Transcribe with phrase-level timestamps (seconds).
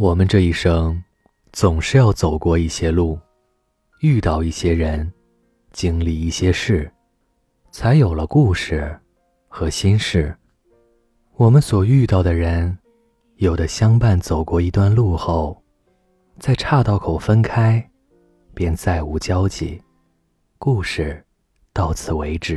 [0.00, 1.04] 我们这一生，
[1.52, 3.18] 总是要走过一些路，
[4.00, 5.12] 遇到一些人，
[5.72, 6.90] 经历一些事，
[7.70, 8.98] 才有了故事
[9.46, 10.34] 和心事。
[11.34, 12.78] 我们所遇到的人，
[13.36, 15.62] 有的相伴走过一段路后，
[16.38, 17.86] 在岔道口分开，
[18.54, 19.78] 便再无交集，
[20.56, 21.22] 故事
[21.74, 22.56] 到此为止；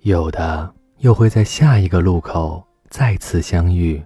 [0.00, 4.04] 有的又会在下一个路口再次相遇，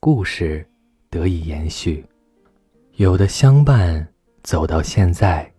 [0.00, 0.68] 故事。
[1.16, 2.04] 得以延续，
[2.96, 4.06] 有的相伴
[4.42, 5.50] 走到现在，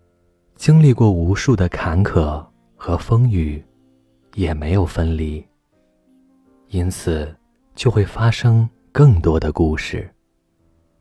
[0.55, 2.45] 经历过无数的坎坷
[2.76, 3.64] 和风雨，
[4.36, 5.44] 也没有分离。
[6.67, 7.36] 因此，
[7.73, 10.08] 就会发生更多的故事。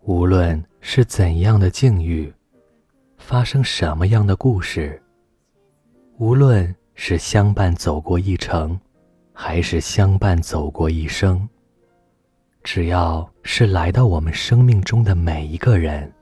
[0.05, 2.33] 无论是怎样的境遇，
[3.19, 5.03] 发生什么样的故事，
[6.17, 8.81] 无论是相伴走过一程，
[9.35, 11.47] 还是相伴走过一生。
[12.67, 16.13] 只要是来到我们生命中的每一个人，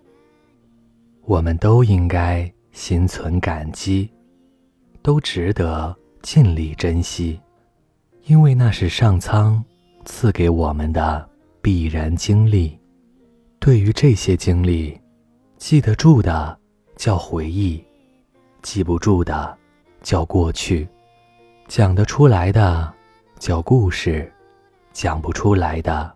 [1.24, 4.10] 我们都应该心存感激，
[5.00, 7.41] 都值得尽力珍惜，
[8.24, 9.64] 因为那是上苍
[10.04, 11.27] 赐给我们的
[11.62, 12.78] 必然经历。
[13.58, 15.00] 对于这些经历，
[15.56, 16.56] 记得住的
[16.94, 17.82] 叫回忆，
[18.60, 19.56] 记不住的
[20.02, 20.86] 叫过去，
[21.69, 22.92] 讲得出来的
[23.38, 24.30] 叫故事，
[24.92, 26.14] 讲不出来的。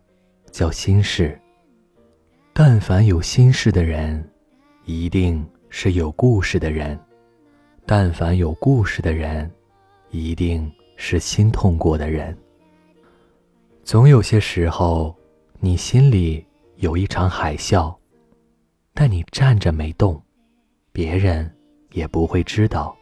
[0.59, 1.41] 叫心事。
[2.53, 4.29] 但凡有心事的人，
[4.87, 6.99] 一定是有故事的人；
[7.87, 9.49] 但凡有故事的人，
[10.11, 12.37] 一定是心痛过的人。
[13.85, 15.15] 总有些时候，
[15.61, 16.45] 你心里
[16.79, 17.97] 有一场海啸，
[18.93, 20.21] 但你站着没动，
[20.91, 21.49] 别人
[21.93, 22.97] 也不会知道。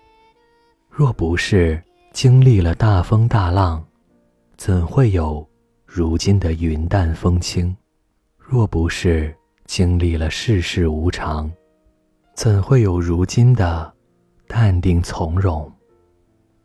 [0.91, 1.83] 若不是
[2.13, 3.83] 经历了大风大浪，
[4.59, 5.49] 怎会有？
[5.87, 7.75] 如今的云淡风轻，
[8.37, 9.35] 若不是
[9.65, 11.51] 经历了世事无常，
[12.35, 13.91] 怎会有如今的
[14.49, 15.73] 淡定从容？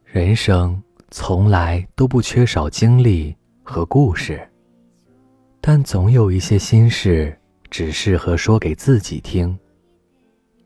[0.03, 3.33] 人生从来都不缺少经历
[3.63, 4.45] 和故事，
[5.61, 7.39] 但总有一些心事
[7.69, 9.57] 只适合说给自己听，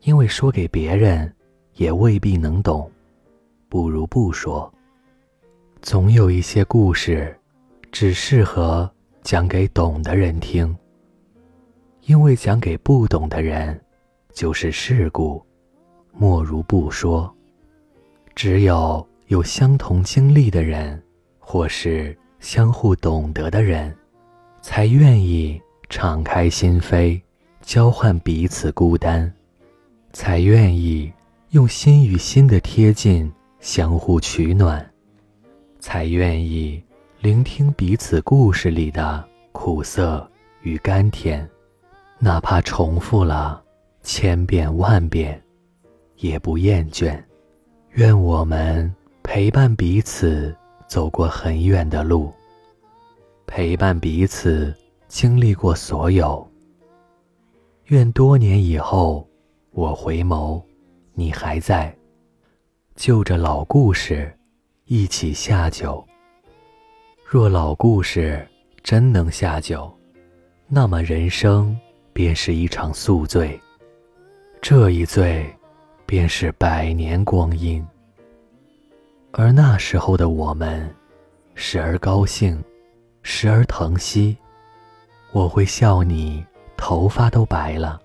[0.00, 1.32] 因为说给别人
[1.74, 2.90] 也未必能懂，
[3.68, 4.72] 不如不说。
[5.82, 7.38] 总有一些故事。
[7.98, 8.92] 只适合
[9.22, 10.76] 讲给懂的人听，
[12.02, 13.82] 因为讲给不懂的人
[14.34, 15.42] 就是事故，
[16.12, 17.34] 莫如不说。
[18.34, 21.02] 只有有相同经历的人，
[21.38, 23.96] 或是相互懂得的人，
[24.60, 25.58] 才愿意
[25.88, 27.18] 敞开心扉，
[27.62, 29.32] 交换彼此孤单，
[30.12, 31.10] 才愿意
[31.52, 34.86] 用心与心的贴近相互取暖，
[35.80, 36.84] 才愿意。
[37.18, 41.48] 聆听彼此故事里的苦涩与甘甜，
[42.18, 43.62] 哪怕重复了
[44.02, 45.42] 千遍万遍，
[46.16, 47.20] 也不厌倦。
[47.92, 50.54] 愿我们陪伴彼此
[50.86, 52.30] 走过很远的路，
[53.46, 54.72] 陪伴彼此
[55.08, 56.46] 经历过所有。
[57.86, 59.26] 愿多年以后，
[59.70, 60.62] 我回眸，
[61.14, 61.96] 你还在，
[62.94, 64.32] 就着老故事，
[64.84, 66.06] 一起下酒。
[67.28, 68.46] 若老故事
[68.84, 69.92] 真能下酒，
[70.68, 71.76] 那么人生
[72.12, 73.60] 便是一场宿醉。
[74.62, 75.44] 这一醉，
[76.06, 77.84] 便是百年光阴。
[79.32, 80.88] 而那时候的我们，
[81.56, 82.62] 时而高兴，
[83.24, 84.36] 时而疼惜。
[85.32, 88.00] 我会笑你头发都白了，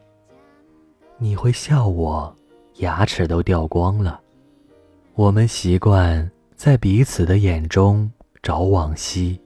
[1.19, 2.35] 你会笑我
[2.77, 4.19] 牙齿都掉光了。
[5.13, 8.11] 我们习惯在彼此的眼中。
[8.43, 9.39] 找往昔，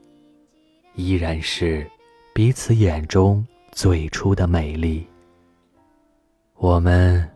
[0.94, 1.86] 依然是
[2.34, 5.06] 彼此眼中最初的美丽。
[6.54, 7.28] 我们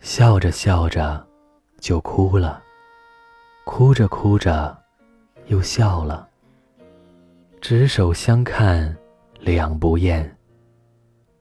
[0.00, 1.26] 笑着笑着
[1.80, 2.62] 就哭了，
[3.64, 4.76] 哭着哭着
[5.46, 6.28] 又笑了。
[7.62, 8.94] 执手相看
[9.40, 10.36] 两不厌，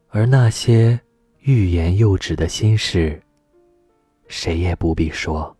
[0.07, 0.97] 而那些
[1.41, 3.21] 欲言又止的心事，
[4.29, 5.53] 谁也不必说。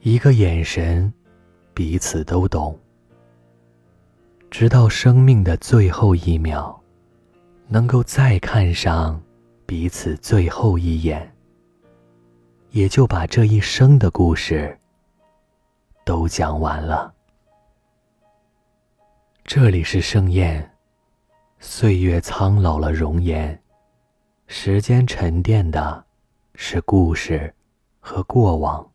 [0.00, 1.10] 一个眼神，
[1.72, 2.76] 彼此都懂。
[4.56, 6.80] 直到生命的最后一秒，
[7.66, 9.20] 能够再看上
[9.66, 11.28] 彼此最后一眼，
[12.70, 14.78] 也就把这一生的故事
[16.04, 17.12] 都讲完了。
[19.42, 20.70] 这里是盛宴，
[21.58, 23.60] 岁月苍老了容颜，
[24.46, 26.04] 时间沉淀的
[26.54, 27.52] 是故事
[27.98, 28.88] 和过往。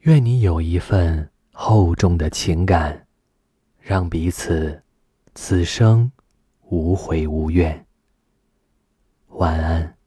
[0.00, 3.06] 愿你有一份厚重的情感。
[3.90, 4.80] 让彼此
[5.34, 6.12] 此生
[6.68, 7.84] 无悔无怨。
[9.30, 9.99] 晚安。